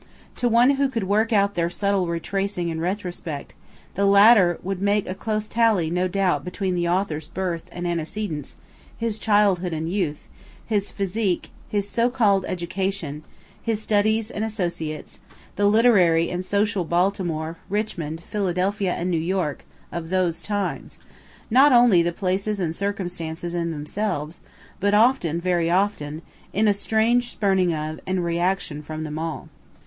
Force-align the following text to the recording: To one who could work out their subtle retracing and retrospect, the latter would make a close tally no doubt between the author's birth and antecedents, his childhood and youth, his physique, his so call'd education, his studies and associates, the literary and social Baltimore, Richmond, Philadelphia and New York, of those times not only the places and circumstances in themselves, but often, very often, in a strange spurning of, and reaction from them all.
To 0.37 0.49
one 0.49 0.71
who 0.71 0.89
could 0.89 1.03
work 1.03 1.31
out 1.31 1.53
their 1.53 1.69
subtle 1.69 2.07
retracing 2.07 2.71
and 2.71 2.81
retrospect, 2.81 3.53
the 3.93 4.07
latter 4.07 4.57
would 4.63 4.81
make 4.81 5.07
a 5.07 5.13
close 5.13 5.47
tally 5.47 5.91
no 5.91 6.07
doubt 6.07 6.43
between 6.43 6.73
the 6.73 6.89
author's 6.89 7.27
birth 7.27 7.65
and 7.71 7.85
antecedents, 7.85 8.55
his 8.97 9.19
childhood 9.19 9.73
and 9.73 9.91
youth, 9.93 10.27
his 10.65 10.91
physique, 10.91 11.51
his 11.69 11.87
so 11.87 12.09
call'd 12.09 12.45
education, 12.45 13.21
his 13.61 13.79
studies 13.79 14.31
and 14.31 14.43
associates, 14.43 15.19
the 15.55 15.67
literary 15.67 16.31
and 16.31 16.43
social 16.43 16.83
Baltimore, 16.83 17.57
Richmond, 17.69 18.21
Philadelphia 18.23 18.93
and 18.93 19.11
New 19.11 19.17
York, 19.19 19.65
of 19.91 20.09
those 20.09 20.41
times 20.41 20.97
not 21.51 21.71
only 21.71 22.01
the 22.01 22.11
places 22.11 22.59
and 22.59 22.75
circumstances 22.75 23.53
in 23.53 23.69
themselves, 23.69 24.39
but 24.79 24.95
often, 24.95 25.39
very 25.39 25.69
often, 25.69 26.23
in 26.53 26.67
a 26.67 26.73
strange 26.73 27.31
spurning 27.31 27.71
of, 27.71 27.99
and 28.07 28.25
reaction 28.25 28.81
from 28.81 29.03
them 29.03 29.19
all. 29.19 29.49